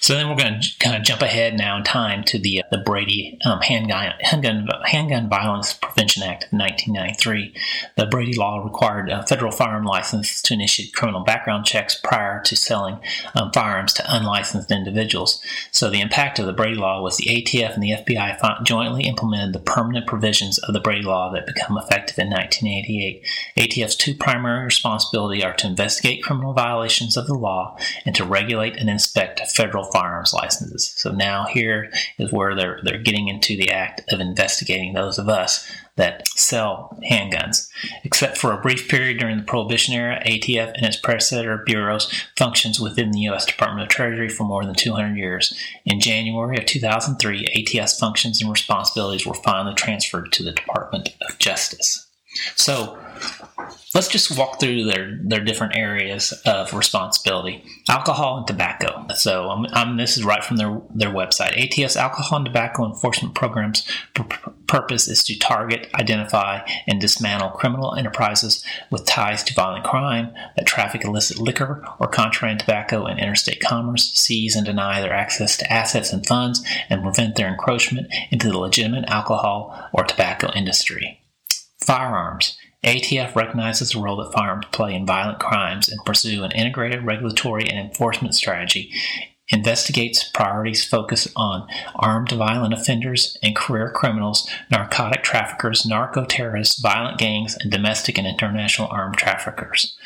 So 0.00 0.14
then 0.14 0.28
we're 0.28 0.36
going 0.36 0.60
to 0.60 0.78
kind 0.78 0.96
of 0.96 1.02
jump 1.02 1.22
ahead 1.22 1.56
now 1.56 1.76
in 1.76 1.82
time 1.82 2.22
to 2.24 2.38
the 2.38 2.60
uh, 2.60 2.64
the 2.70 2.78
Brady 2.78 3.36
um, 3.44 3.60
handgun, 3.60 4.12
handgun 4.20 4.68
handgun 4.84 5.28
violence 5.28 5.72
prevention 5.72 6.22
act 6.22 6.44
of 6.44 6.52
1993. 6.52 7.52
The 7.96 8.06
Brady 8.06 8.38
law 8.38 8.62
required 8.62 9.10
a 9.10 9.26
federal 9.26 9.50
firearm 9.50 9.84
license 9.84 10.40
to 10.42 10.54
initiate 10.54 10.94
criminal 10.94 11.24
background 11.24 11.66
checks 11.66 11.96
prior 11.96 12.40
to 12.44 12.54
selling 12.54 13.00
um, 13.34 13.50
firearms 13.52 13.92
to 13.94 14.04
unlicensed 14.06 14.70
individuals. 14.70 15.42
So 15.72 15.90
the 15.90 16.00
impact 16.00 16.38
of 16.38 16.46
the 16.46 16.52
Brady 16.52 16.76
law 16.76 17.02
was 17.02 17.16
the 17.16 17.26
ATF 17.26 17.74
and 17.74 17.82
the 17.82 17.90
FBI 17.90 18.64
jointly 18.64 19.04
implemented 19.04 19.52
the 19.52 19.58
permanent 19.58 20.06
provisions 20.06 20.58
of 20.58 20.74
the 20.74 20.80
Brady 20.80 21.02
law 21.02 21.32
that 21.32 21.46
become 21.46 21.76
effective 21.76 22.18
in 22.20 22.30
1988. 22.30 23.26
ATF's 23.56 23.96
two 23.96 24.14
primary 24.14 24.64
responsibilities 24.64 25.42
are 25.42 25.54
to 25.54 25.66
investigate 25.66 26.22
criminal 26.22 26.52
violations 26.52 27.16
of 27.16 27.26
the 27.26 27.34
law 27.34 27.76
and 28.06 28.14
to 28.14 28.24
regulate 28.24 28.76
and 28.76 28.88
inspect 28.88 29.40
federal 29.50 29.87
firearms 29.92 30.32
licenses. 30.32 30.92
So 30.96 31.12
now 31.12 31.46
here 31.46 31.90
is 32.18 32.32
where 32.32 32.54
they're 32.54 32.80
they're 32.82 32.98
getting 32.98 33.28
into 33.28 33.56
the 33.56 33.70
act 33.70 34.02
of 34.12 34.20
investigating 34.20 34.94
those 34.94 35.18
of 35.18 35.28
us 35.28 35.68
that 35.98 36.26
sell 36.28 36.96
handguns. 37.10 37.68
Except 38.04 38.38
for 38.38 38.52
a 38.52 38.60
brief 38.60 38.88
period 38.88 39.18
during 39.18 39.36
the 39.36 39.42
Prohibition 39.42 39.94
era, 39.94 40.22
ATF 40.24 40.72
and 40.74 40.86
its 40.86 40.96
predecessor 40.96 41.62
bureaus 41.66 42.10
functions 42.36 42.80
within 42.80 43.10
the 43.10 43.20
U.S. 43.20 43.44
Department 43.44 43.82
of 43.82 43.88
Treasury 43.88 44.28
for 44.28 44.44
more 44.44 44.64
than 44.64 44.74
200 44.74 45.16
years. 45.16 45.52
In 45.84 46.00
January 46.00 46.56
of 46.56 46.66
2003, 46.66 47.46
ATF's 47.46 47.98
functions 47.98 48.40
and 48.40 48.50
responsibilities 48.50 49.26
were 49.26 49.34
finally 49.34 49.74
transferred 49.74 50.32
to 50.32 50.42
the 50.42 50.52
Department 50.52 51.10
of 51.28 51.38
Justice. 51.38 52.06
So, 52.54 52.98
let's 53.94 54.08
just 54.08 54.36
walk 54.36 54.60
through 54.60 54.84
their, 54.84 55.18
their 55.22 55.40
different 55.40 55.76
areas 55.76 56.32
of 56.46 56.74
responsibility. 56.74 57.64
Alcohol 57.88 58.38
and 58.38 58.46
tobacco. 58.46 59.06
So 59.14 59.48
I'm, 59.50 59.66
I'm, 59.72 59.96
this 59.96 60.16
is 60.16 60.24
right 60.24 60.44
from 60.44 60.56
their, 60.56 60.80
their 60.94 61.10
website. 61.10 61.56
ATF's 61.56 61.96
alcohol 61.96 62.38
and 62.38 62.46
tobacco 62.46 62.86
enforcement 62.86 63.34
programs 63.34 63.86
p- 64.14 64.24
purpose 64.66 65.08
is 65.08 65.24
to 65.24 65.38
target 65.38 65.88
identify 65.94 66.60
and 66.86 67.00
dismantle 67.00 67.50
criminal 67.50 67.94
enterprises 67.94 68.64
with 68.90 69.06
ties 69.06 69.42
to 69.44 69.54
violent 69.54 69.84
crime 69.84 70.32
that 70.56 70.66
traffic 70.66 71.04
illicit 71.04 71.38
liquor 71.38 71.84
or 71.98 72.06
contraband 72.06 72.60
tobacco 72.60 73.06
in 73.06 73.18
interstate 73.18 73.60
commerce 73.60 74.12
seize 74.12 74.54
and 74.54 74.66
deny 74.66 75.00
their 75.00 75.12
access 75.12 75.56
to 75.56 75.72
assets 75.72 76.12
and 76.12 76.26
funds 76.26 76.64
and 76.90 77.02
prevent 77.02 77.36
their 77.36 77.48
encroachment 77.48 78.12
into 78.30 78.48
the 78.48 78.58
legitimate 78.58 79.04
alcohol 79.08 79.88
or 79.92 80.04
tobacco 80.04 80.50
industry. 80.54 81.20
Firearms 81.80 82.58
ATF 82.84 83.34
recognizes 83.34 83.90
the 83.90 84.00
role 84.00 84.16
that 84.16 84.32
firearms 84.32 84.66
play 84.72 84.94
in 84.94 85.04
violent 85.04 85.40
crimes 85.40 85.88
and 85.88 86.04
pursue 86.04 86.44
an 86.44 86.52
integrated 86.52 87.04
regulatory 87.04 87.68
and 87.68 87.78
enforcement 87.78 88.34
strategy. 88.34 88.92
Investigates 89.50 90.28
priorities 90.34 90.84
focus 90.84 91.26
on 91.34 91.66
armed 91.96 92.30
violent 92.30 92.74
offenders 92.74 93.36
and 93.42 93.56
career 93.56 93.90
criminals, 93.90 94.48
narcotic 94.70 95.22
traffickers, 95.22 95.86
narco 95.86 96.24
terrorists, 96.26 96.80
violent 96.80 97.18
gangs, 97.18 97.56
and 97.60 97.72
domestic 97.72 98.18
and 98.18 98.26
international 98.26 98.88
armed 98.90 99.16
traffickers. 99.16 99.96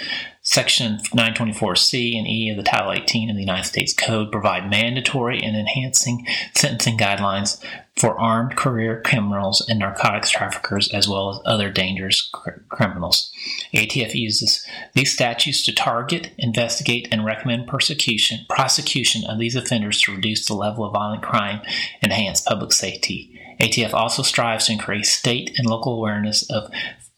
Section 0.44 0.98
924C 1.14 2.18
and 2.18 2.26
E 2.26 2.50
of 2.50 2.56
the 2.56 2.64
Title 2.64 2.92
18 2.92 3.30
of 3.30 3.36
the 3.36 3.42
United 3.42 3.64
States 3.64 3.94
Code 3.94 4.32
provide 4.32 4.68
mandatory 4.68 5.40
and 5.40 5.56
enhancing 5.56 6.26
sentencing 6.52 6.98
guidelines 6.98 7.62
for 7.96 8.18
armed 8.18 8.56
career 8.56 9.00
criminals 9.04 9.64
and 9.68 9.78
narcotics 9.78 10.30
traffickers, 10.30 10.92
as 10.92 11.08
well 11.08 11.30
as 11.30 11.40
other 11.44 11.70
dangerous 11.70 12.28
cr- 12.32 12.58
criminals. 12.70 13.30
ATF 13.72 14.14
uses 14.14 14.66
these 14.94 15.12
statutes 15.12 15.64
to 15.64 15.72
target, 15.72 16.32
investigate, 16.38 17.06
and 17.12 17.24
recommend 17.24 17.68
persecution, 17.68 18.44
prosecution 18.48 19.22
of 19.24 19.38
these 19.38 19.54
offenders 19.54 20.00
to 20.00 20.12
reduce 20.12 20.46
the 20.46 20.54
level 20.54 20.84
of 20.84 20.92
violent 20.92 21.22
crime 21.22 21.62
and 22.00 22.10
enhance 22.10 22.40
public 22.40 22.72
safety. 22.72 23.38
ATF 23.60 23.94
also 23.94 24.22
strives 24.22 24.66
to 24.66 24.72
increase 24.72 25.12
state 25.12 25.52
and 25.56 25.68
local 25.68 25.94
awareness 25.94 26.42
of 26.50 26.68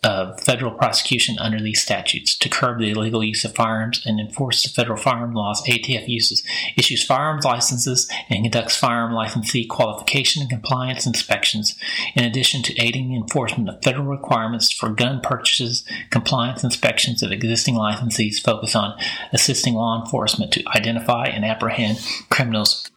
of 0.05 0.39
federal 0.41 0.71
prosecution 0.71 1.37
under 1.39 1.59
these 1.59 1.83
statutes 1.83 2.37
to 2.37 2.49
curb 2.49 2.79
the 2.79 2.91
illegal 2.91 3.25
use 3.25 3.45
of 3.45 3.55
firearms 3.55 4.05
and 4.05 4.21
enforce 4.21 4.63
the 4.63 4.69
federal 4.69 4.99
firearm 4.99 5.33
laws 5.33 5.63
ATF 5.67 6.07
uses, 6.07 6.45
issues 6.77 7.03
firearms 7.03 7.45
licenses, 7.45 8.09
and 8.29 8.45
conducts 8.45 8.77
firearm 8.77 9.13
licensee 9.13 9.67
qualification 9.67 10.43
and 10.43 10.51
compliance 10.51 11.07
inspections, 11.07 11.77
in 12.15 12.23
addition 12.23 12.63
to 12.63 12.79
aiding 12.79 13.09
the 13.09 13.17
enforcement 13.17 13.69
of 13.69 13.83
federal 13.83 14.05
requirements 14.05 14.71
for 14.71 14.91
gun 14.91 15.21
purchases, 15.23 15.85
compliance 16.11 16.63
inspections 16.63 17.23
of 17.23 17.33
existing 17.33 17.75
licensees 17.75 18.39
focus 18.39 18.77
on 18.77 18.97
assisting 19.33 19.75
law 19.75 19.99
enforcement 19.99 20.53
to 20.53 20.63
identify 20.77 21.25
and 21.25 21.45
apprehend 21.45 21.99
criminals. 22.29 22.91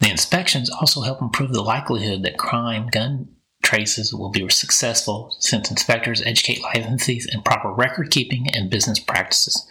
The 0.00 0.10
inspections 0.10 0.68
also 0.68 1.00
help 1.00 1.22
improve 1.22 1.52
the 1.52 1.62
likelihood 1.62 2.22
that 2.24 2.36
crime, 2.36 2.88
gun 2.88 3.33
traces 3.64 4.14
will 4.14 4.30
be 4.30 4.48
successful 4.50 5.34
since 5.40 5.70
inspectors 5.70 6.22
educate 6.22 6.62
licensees 6.62 7.26
in 7.32 7.42
proper 7.42 7.72
record 7.72 8.10
keeping 8.10 8.46
and 8.54 8.70
business 8.70 8.98
practices. 9.00 9.66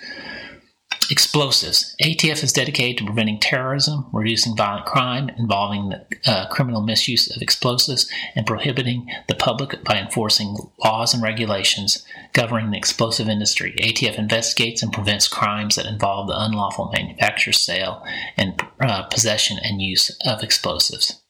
Explosives. 1.10 1.96
ATF 2.02 2.44
is 2.44 2.54
dedicated 2.54 2.98
to 2.98 3.06
preventing 3.06 3.40
terrorism, 3.40 4.08
reducing 4.14 4.56
violent 4.56 4.86
crime 4.86 5.30
involving 5.38 5.90
the, 5.90 6.06
uh, 6.26 6.48
criminal 6.48 6.82
misuse 6.82 7.30
of 7.36 7.42
explosives, 7.42 8.10
and 8.36 8.46
prohibiting 8.46 9.08
the 9.28 9.36
public 9.36 9.84
by 9.84 9.98
enforcing 9.98 10.56
laws 10.84 11.14
and 11.14 11.22
regulations 11.22 12.06
governing 12.32 12.72
the 12.72 12.78
explosive 12.78 13.28
industry. 13.28 13.76
ATF 13.80 14.18
investigates 14.18 14.82
and 14.82 14.94
prevents 14.94 15.28
crimes 15.28 15.76
that 15.76 15.86
involve 15.86 16.28
the 16.28 16.40
unlawful 16.40 16.90
manufacture, 16.94 17.52
sale, 17.54 18.04
and 18.38 18.62
uh, 18.80 19.04
possession 19.04 19.58
and 19.62 19.82
use 19.82 20.10
of 20.26 20.42
explosives. 20.42 21.22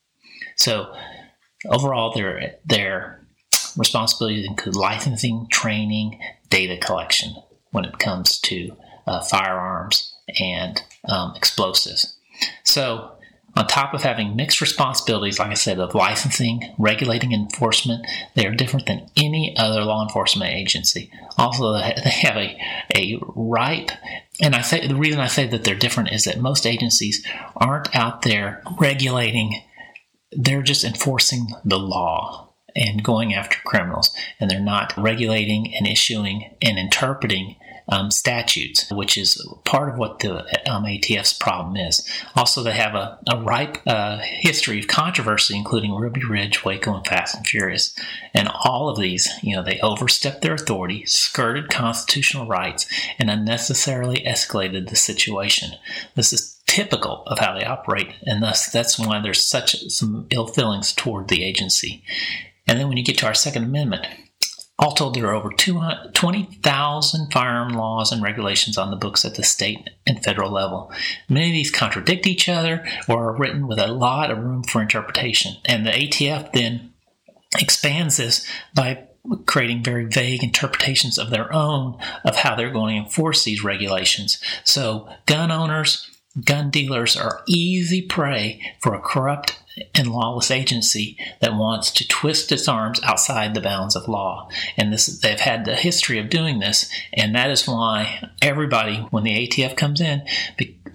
So, 0.56 0.94
Overall, 1.70 2.14
their 2.14 2.56
their 2.66 3.26
responsibilities 3.78 4.46
include 4.46 4.76
licensing, 4.76 5.48
training, 5.52 6.20
data 6.50 6.78
collection 6.78 7.36
when 7.72 7.86
it 7.86 8.00
comes 8.00 8.40
to 8.40 8.76
uh, 9.08 9.22
firearms 9.22 10.14
and 10.40 10.82
um, 11.10 11.34
explosives. 11.36 12.16
So, 12.64 13.12
on 13.56 13.68
top 13.68 13.94
of 13.94 14.02
having 14.02 14.36
mixed 14.36 14.62
responsibilities, 14.62 15.38
like 15.38 15.52
I 15.52 15.56
said, 15.56 15.80
of 15.80 15.94
licensing, 15.94 16.74
regulating, 16.80 17.34
enforcement, 17.34 18.06
they 18.36 18.48
are 18.48 18.56
different 18.56 18.88
than 18.88 19.10
any 19.16 19.56
other 19.58 19.84
law 19.84 20.04
enforcement 20.04 20.52
agency. 20.52 21.12
Also, 21.38 21.74
they 21.74 22.10
have 22.10 22.38
a, 22.38 22.58
a 22.96 23.20
ripe, 23.36 23.92
and 24.42 24.56
I 24.56 24.62
say 24.62 24.88
the 24.88 24.96
reason 24.96 25.20
I 25.20 25.28
say 25.28 25.46
that 25.48 25.64
they're 25.64 25.76
different 25.76 26.12
is 26.12 26.24
that 26.24 26.40
most 26.40 26.66
agencies 26.66 27.26
aren't 27.56 27.96
out 27.96 28.24
there 28.24 28.64
regulating 28.80 29.62
they're 30.38 30.62
just 30.62 30.84
enforcing 30.84 31.48
the 31.64 31.80
law 31.80 32.50
and 32.76 33.04
going 33.04 33.34
after 33.34 33.58
criminals, 33.66 34.16
and 34.40 34.50
they're 34.50 34.60
not 34.60 34.94
regulating 34.98 35.74
and 35.76 35.88
issuing 35.88 36.56
and 36.62 36.80
interpreting 36.80 37.56
um, 37.90 38.12
statutes, 38.12 38.90
which 38.92 39.18
is 39.18 39.46
part 39.66 39.90
of 39.90 39.98
what 39.98 40.20
the 40.20 40.40
um, 40.70 40.86
ATF's 40.86 41.34
problem 41.34 41.76
is. 41.76 42.08
Also, 42.36 42.64
they 42.64 42.72
have 42.72 42.96
a, 42.96 43.20
a 43.32 43.42
ripe 43.42 43.78
uh, 43.86 44.20
history 44.20 44.80
of 44.80 44.88
controversy, 44.88 45.56
including 45.56 45.94
Ruby 45.94 46.24
Ridge, 46.24 46.64
Waco, 46.64 46.96
and 46.96 47.06
Fast 47.06 47.36
and 47.36 47.46
Furious. 47.46 47.98
And 48.34 48.50
all 48.64 48.90
of 48.90 48.98
these, 48.98 49.30
you 49.42 49.56
know, 49.56 49.64
they 49.64 49.80
overstepped 49.82 50.42
their 50.42 50.54
authority, 50.54 51.06
skirted 51.06 51.70
constitutional 51.70 52.48
rights, 52.48 52.88
and 53.20 53.30
unnecessarily 53.30 54.24
escalated 54.26 54.90
the 54.90 54.96
situation. 54.96 55.72
This 56.16 56.32
is 56.32 56.53
typical 56.74 57.22
of 57.28 57.38
how 57.38 57.54
they 57.54 57.64
operate, 57.64 58.08
and 58.24 58.42
thus 58.42 58.72
that's 58.72 58.98
why 58.98 59.22
there's 59.22 59.48
such 59.48 59.76
some 59.90 60.26
ill 60.32 60.48
feelings 60.48 60.92
toward 60.92 61.28
the 61.28 61.44
agency. 61.44 62.04
And 62.68 62.80
then 62.80 62.88
when 62.88 62.98
you 62.98 63.04
get 63.04 63.16
to 63.20 63.28
our 63.28 63.36
Second 63.36 63.66
Amendment, 63.66 64.08
all 64.80 64.94
told, 64.94 65.14
there 65.14 65.28
are 65.28 65.36
over 65.36 65.52
20,000 65.52 67.32
firearm 67.32 67.74
laws 67.74 68.12
and 68.12 68.24
regulations 68.24 68.76
on 68.76 68.90
the 68.90 68.98
books 68.98 69.24
at 69.24 69.36
the 69.36 69.44
state 69.44 69.88
and 70.08 70.24
federal 70.24 70.52
level. 70.52 70.92
Many 71.30 71.50
of 71.50 71.54
these 71.54 71.70
contradict 71.70 72.26
each 72.26 72.50
other 72.50 72.84
or 73.08 73.30
are 73.30 73.38
written 73.38 73.68
with 73.68 73.78
a 73.78 73.94
lot 73.94 74.32
of 74.32 74.40
room 74.40 74.64
for 74.64 74.82
interpretation. 74.82 75.58
And 75.66 75.86
the 75.86 75.92
ATF 75.92 76.54
then 76.54 76.92
expands 77.60 78.18
this 78.18 78.48
by 78.74 79.04
creating 79.46 79.84
very 79.84 80.06
vague 80.06 80.44
interpretations 80.44 81.20
of 81.20 81.30
their 81.30 81.54
own 81.54 81.98
of 82.26 82.38
how 82.38 82.56
they're 82.56 82.72
going 82.72 82.96
to 82.96 83.04
enforce 83.04 83.44
these 83.44 83.64
regulations. 83.64 84.42
So, 84.64 85.08
gun 85.28 85.52
owners, 85.52 86.10
Gun 86.42 86.72
dealers 86.72 87.16
are 87.16 87.44
easy 87.46 88.02
prey 88.02 88.60
for 88.80 88.96
a 88.96 89.02
corrupt 89.02 89.60
and 89.96 90.08
lawless 90.08 90.52
agency 90.52 91.18
that 91.42 91.56
wants 91.56 91.92
to 91.92 92.08
twist 92.08 92.52
its 92.52 92.68
arms 92.68 93.00
outside 93.04 93.54
the 93.54 93.62
bounds 93.62 93.96
of 93.96 94.08
law. 94.08 94.50
And 94.78 94.92
this, 94.92 95.06
they've 95.06 95.40
had 95.40 95.66
the 95.66 95.76
history 95.76 96.20
of 96.20 96.30
doing 96.30 96.60
this, 96.60 96.92
and 97.14 97.36
that 97.36 97.50
is 97.50 97.68
why 97.68 98.30
everybody, 98.42 98.98
when 99.12 99.24
the 99.24 99.48
ATF 99.48 99.76
comes 99.76 100.02
in, 100.02 100.24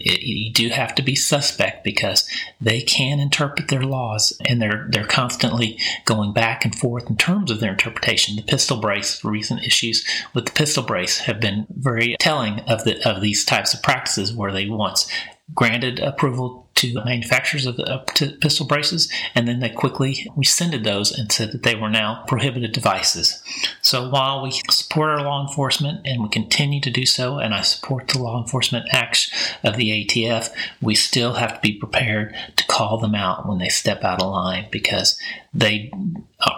it, 0.09 0.23
you 0.23 0.53
do 0.53 0.69
have 0.71 0.95
to 0.97 1.03
be 1.03 1.15
suspect 1.15 1.85
because 1.85 2.29
they 2.61 2.81
can 2.81 3.21
interpret 3.21 3.69
their 3.69 3.83
laws 3.83 4.33
and 4.45 4.61
they're 4.61 4.87
they're 4.91 5.05
constantly 5.05 5.79
going 6.05 6.33
back 6.33 6.65
and 6.65 6.75
forth 6.75 7.09
in 7.09 7.17
terms 7.17 7.51
of 7.51 7.61
their 7.61 7.73
interpretation. 7.73 8.37
The 8.37 8.43
pistol 8.43 8.81
brace, 8.81 9.23
recent 9.25 9.63
issues 9.65 10.07
with 10.35 10.47
the 10.47 10.53
pistol 10.53 10.83
brace 10.83 11.19
have 11.21 11.41
been 11.41 11.67
very 11.71 12.17
telling 12.19 12.61
of 12.61 12.85
the 12.85 13.07
of 13.09 13.21
these 13.21 13.45
types 13.45 13.75
of 13.75 13.83
practices 13.83 14.33
where 14.33 14.53
they 14.53 14.69
once 14.69 15.11
granted 15.55 15.99
approval 15.99 16.68
to 16.79 16.95
manufacturers 17.05 17.67
of 17.67 17.77
the 17.77 18.39
pistol 18.41 18.67
braces, 18.67 19.11
and 19.35 19.49
then 19.49 19.59
they 19.59 19.69
quickly 19.69 20.31
rescinded 20.37 20.85
those 20.85 21.11
and 21.11 21.31
said 21.31 21.51
that 21.51 21.65
they 21.65 21.75
were 21.75 21.91
now 21.91 22.23
prohibited 22.29 22.73
devices. 22.73 23.43
So 23.83 24.09
while 24.09 24.43
we 24.43 24.53
support 24.71 25.11
our 25.11 25.23
law 25.23 25.45
enforcement 25.47 26.07
and 26.07 26.23
we 26.23 26.29
continue 26.29 26.81
to 26.83 26.91
do 26.91 27.05
so, 27.05 27.39
and 27.39 27.53
I 27.53 27.63
support 27.63 28.09
the 28.09 28.19
law 28.19 28.41
enforcement 28.41 28.87
acts 28.93 29.29
of 29.65 29.77
the 29.77 29.91
ATF, 29.91 30.51
we 30.81 30.95
still 30.95 31.35
have 31.35 31.55
to 31.55 31.61
be 31.61 31.73
prepared 31.73 32.35
to 32.57 32.67
call 32.67 32.99
them 32.99 33.15
out 33.15 33.49
when 33.49 33.59
they 33.59 33.69
step 33.69 34.05
out 34.05 34.23
of 34.23 34.31
line 34.31 34.69
because 34.71 35.19
they 35.53 35.91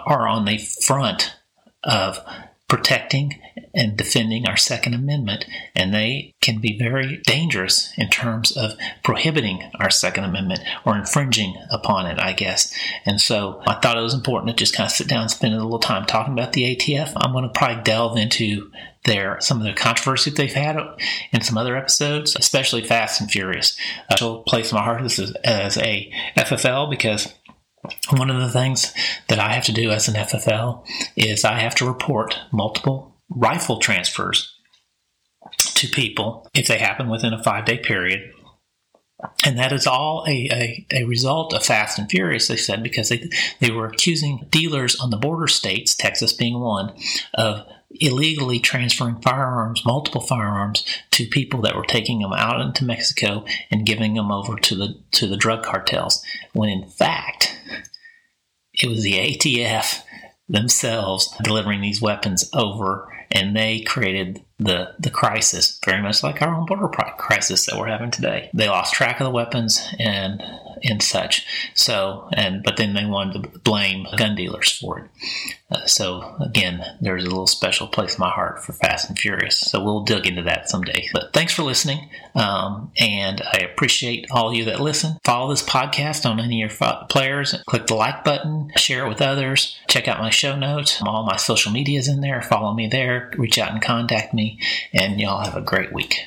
are 0.05 0.27
on 0.27 0.45
the 0.45 0.59
front 0.59 1.35
of 1.83 2.23
protecting 2.71 3.37
and 3.73 3.97
defending 3.97 4.47
our 4.47 4.55
Second 4.55 4.93
Amendment, 4.93 5.45
and 5.75 5.93
they 5.93 6.33
can 6.39 6.59
be 6.59 6.79
very 6.79 7.17
dangerous 7.17 7.93
in 7.97 8.09
terms 8.09 8.55
of 8.55 8.77
prohibiting 9.03 9.69
our 9.77 9.89
Second 9.89 10.23
Amendment 10.23 10.61
or 10.85 10.95
infringing 10.95 11.53
upon 11.69 12.05
it, 12.05 12.17
I 12.17 12.31
guess. 12.31 12.73
And 13.05 13.19
so 13.19 13.61
I 13.67 13.73
thought 13.73 13.97
it 13.97 14.01
was 14.01 14.13
important 14.13 14.51
to 14.51 14.55
just 14.55 14.73
kind 14.73 14.87
of 14.87 14.93
sit 14.93 15.09
down 15.09 15.23
and 15.23 15.31
spend 15.31 15.53
a 15.53 15.61
little 15.61 15.79
time 15.79 16.05
talking 16.05 16.31
about 16.31 16.53
the 16.53 16.73
ATF. 16.73 17.11
I'm 17.17 17.33
going 17.33 17.43
to 17.43 17.49
probably 17.49 17.83
delve 17.83 18.17
into 18.17 18.71
their 19.03 19.41
some 19.41 19.57
of 19.57 19.63
the 19.63 19.73
controversy 19.73 20.29
that 20.29 20.37
they've 20.37 20.53
had 20.53 20.77
in 21.33 21.41
some 21.41 21.57
other 21.57 21.75
episodes, 21.75 22.37
especially 22.37 22.83
Fast 22.83 23.19
and 23.19 23.29
Furious. 23.29 23.75
I 24.09 24.23
will 24.23 24.43
place 24.43 24.71
my 24.71 24.81
heart 24.81 25.01
as 25.01 25.77
a 25.77 26.13
FFL 26.37 26.89
because 26.89 27.33
one 28.09 28.29
of 28.29 28.39
the 28.39 28.49
things 28.49 28.93
that 29.27 29.39
I 29.39 29.53
have 29.53 29.63
to 29.65 29.71
do 29.71 29.91
as 29.91 30.07
an 30.07 30.15
FFL 30.15 30.85
is 31.15 31.43
I 31.43 31.59
have 31.59 31.75
to 31.75 31.87
report 31.87 32.39
multiple 32.51 33.15
rifle 33.29 33.79
transfers 33.79 34.55
to 35.59 35.87
people 35.87 36.47
if 36.53 36.67
they 36.67 36.77
happen 36.77 37.09
within 37.09 37.33
a 37.33 37.43
five 37.43 37.65
day 37.65 37.77
period. 37.77 38.31
And 39.45 39.57
that 39.59 39.71
is 39.71 39.85
all 39.85 40.25
a, 40.27 40.49
a, 40.51 40.85
a, 41.01 41.03
result 41.03 41.53
of 41.53 41.63
Fast 41.63 41.99
and 41.99 42.09
Furious, 42.09 42.47
they 42.47 42.55
said, 42.55 42.81
because 42.81 43.09
they, 43.09 43.29
they 43.59 43.69
were 43.69 43.85
accusing 43.85 44.47
dealers 44.49 44.95
on 44.95 45.11
the 45.11 45.17
border 45.17 45.47
states, 45.47 45.93
Texas 45.93 46.33
being 46.33 46.59
one, 46.59 46.91
of 47.35 47.67
illegally 47.99 48.59
transferring 48.59 49.21
firearms, 49.21 49.85
multiple 49.85 50.21
firearms, 50.21 50.85
to 51.11 51.25
people 51.25 51.61
that 51.61 51.75
were 51.75 51.85
taking 51.85 52.19
them 52.19 52.33
out 52.33 52.61
into 52.61 52.85
Mexico 52.85 53.45
and 53.69 53.85
giving 53.85 54.13
them 54.13 54.31
over 54.31 54.57
to 54.57 54.75
the 54.75 54.99
to 55.11 55.27
the 55.27 55.37
drug 55.37 55.63
cartels. 55.63 56.23
When 56.53 56.69
in 56.69 56.87
fact, 56.87 57.57
it 58.73 58.87
was 58.87 59.03
the 59.03 59.13
ATF 59.13 60.03
themselves 60.47 61.33
delivering 61.43 61.81
these 61.81 62.01
weapons 62.01 62.49
over, 62.53 63.11
and 63.31 63.55
they 63.55 63.81
created 63.81 64.43
the 64.59 64.93
the 64.99 65.09
crisis, 65.09 65.79
very 65.85 66.01
much 66.01 66.23
like 66.23 66.41
our 66.41 66.55
own 66.55 66.65
border 66.65 66.87
crisis 66.87 67.65
that 67.65 67.77
we're 67.77 67.87
having 67.87 68.11
today. 68.11 68.49
They 68.53 68.67
lost 68.67 68.93
track 68.93 69.19
of 69.19 69.25
the 69.25 69.31
weapons 69.31 69.85
and 69.99 70.41
and 70.83 71.01
such. 71.01 71.45
So 71.73 72.29
and 72.33 72.63
but 72.63 72.77
then 72.77 72.93
they 72.93 73.05
wanted 73.05 73.43
to 73.43 73.59
blame 73.59 74.07
gun 74.17 74.35
dealers 74.35 74.71
for 74.71 74.99
it. 74.99 75.05
Uh, 75.69 75.85
so 75.85 76.35
again, 76.41 76.83
there's 76.99 77.23
a 77.23 77.29
little 77.29 77.47
special 77.47 77.87
place 77.87 78.15
in 78.15 78.19
my 78.19 78.29
heart 78.29 78.63
for 78.63 78.73
Fast 78.73 79.09
and 79.09 79.17
Furious. 79.17 79.57
So 79.57 79.83
we'll 79.83 80.03
dig 80.03 80.27
into 80.27 80.41
that 80.43 80.69
someday. 80.69 81.07
But 81.13 81.31
thanks 81.33 81.53
for 81.53 81.63
listening, 81.63 82.09
um, 82.35 82.91
and 82.97 83.41
I 83.41 83.59
appreciate 83.59 84.27
all 84.31 84.53
you 84.53 84.65
that 84.65 84.81
listen. 84.81 85.17
Follow 85.23 85.49
this 85.49 85.63
podcast 85.63 86.29
on 86.29 86.39
any 86.39 86.61
of 86.63 86.77
your 86.79 87.05
players. 87.09 87.55
Click 87.67 87.87
the 87.87 87.95
like 87.95 88.23
button, 88.23 88.71
share 88.75 89.05
it 89.05 89.09
with 89.09 89.21
others. 89.21 89.79
Check 89.87 90.07
out 90.07 90.19
my 90.19 90.29
show 90.29 90.55
notes. 90.55 91.01
All 91.05 91.25
my 91.25 91.37
social 91.37 91.71
media 91.71 91.99
is 91.99 92.07
in 92.07 92.21
there. 92.21 92.41
Follow 92.41 92.73
me 92.73 92.87
there. 92.87 93.31
Reach 93.37 93.57
out 93.57 93.71
and 93.71 93.81
contact 93.81 94.33
me 94.33 94.59
and 94.93 95.19
y'all 95.19 95.43
have 95.43 95.55
a 95.55 95.61
great 95.61 95.93
week. 95.93 96.19